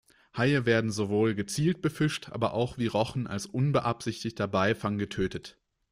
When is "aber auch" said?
2.31-2.79